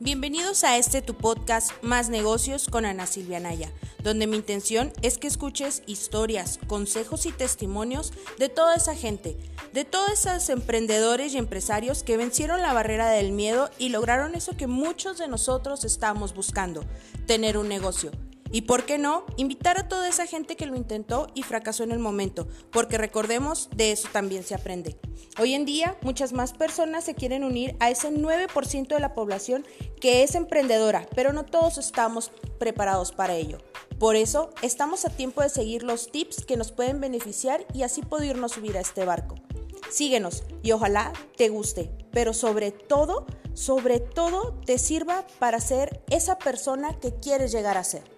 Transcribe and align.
Bienvenidos 0.00 0.62
a 0.62 0.78
este 0.78 1.02
tu 1.02 1.14
podcast 1.14 1.72
Más 1.82 2.08
Negocios 2.08 2.68
con 2.68 2.84
Ana 2.84 3.04
Silvia 3.04 3.40
Naya, 3.40 3.72
donde 4.04 4.28
mi 4.28 4.36
intención 4.36 4.92
es 5.02 5.18
que 5.18 5.26
escuches 5.26 5.82
historias, 5.86 6.60
consejos 6.68 7.26
y 7.26 7.32
testimonios 7.32 8.12
de 8.38 8.48
toda 8.48 8.76
esa 8.76 8.94
gente, 8.94 9.36
de 9.72 9.84
todos 9.84 10.12
esos 10.12 10.50
emprendedores 10.50 11.34
y 11.34 11.38
empresarios 11.38 12.04
que 12.04 12.16
vencieron 12.16 12.62
la 12.62 12.72
barrera 12.72 13.10
del 13.10 13.32
miedo 13.32 13.70
y 13.76 13.88
lograron 13.88 14.36
eso 14.36 14.56
que 14.56 14.68
muchos 14.68 15.18
de 15.18 15.26
nosotros 15.26 15.82
estamos 15.84 16.32
buscando, 16.32 16.84
tener 17.26 17.58
un 17.58 17.68
negocio. 17.68 18.12
Y 18.50 18.62
por 18.62 18.84
qué 18.84 18.98
no, 18.98 19.24
invitar 19.36 19.78
a 19.78 19.88
toda 19.88 20.08
esa 20.08 20.26
gente 20.26 20.56
que 20.56 20.66
lo 20.66 20.76
intentó 20.76 21.28
y 21.34 21.42
fracasó 21.42 21.84
en 21.84 21.92
el 21.92 21.98
momento, 21.98 22.48
porque 22.70 22.98
recordemos, 22.98 23.68
de 23.74 23.92
eso 23.92 24.08
también 24.12 24.42
se 24.42 24.54
aprende. 24.54 24.98
Hoy 25.38 25.54
en 25.54 25.64
día, 25.64 25.96
muchas 26.02 26.32
más 26.32 26.52
personas 26.52 27.04
se 27.04 27.14
quieren 27.14 27.44
unir 27.44 27.76
a 27.80 27.90
ese 27.90 28.10
9% 28.10 28.88
de 28.88 29.00
la 29.00 29.14
población 29.14 29.66
que 30.00 30.22
es 30.22 30.34
emprendedora, 30.34 31.06
pero 31.14 31.32
no 31.32 31.44
todos 31.44 31.78
estamos 31.78 32.32
preparados 32.58 33.12
para 33.12 33.34
ello. 33.34 33.58
Por 33.98 34.16
eso, 34.16 34.50
estamos 34.62 35.04
a 35.04 35.10
tiempo 35.10 35.42
de 35.42 35.48
seguir 35.48 35.82
los 35.82 36.10
tips 36.10 36.44
que 36.44 36.56
nos 36.56 36.72
pueden 36.72 37.00
beneficiar 37.00 37.66
y 37.74 37.82
así 37.82 38.02
podernos 38.02 38.52
subir 38.52 38.76
a 38.78 38.80
este 38.80 39.04
barco. 39.04 39.34
Síguenos 39.90 40.44
y 40.62 40.72
ojalá 40.72 41.12
te 41.36 41.48
guste, 41.48 41.90
pero 42.12 42.34
sobre 42.34 42.72
todo, 42.72 43.26
sobre 43.54 44.00
todo 44.00 44.54
te 44.64 44.78
sirva 44.78 45.26
para 45.38 45.60
ser 45.60 46.02
esa 46.10 46.38
persona 46.38 46.98
que 47.00 47.14
quieres 47.14 47.52
llegar 47.52 47.76
a 47.76 47.84
ser. 47.84 48.17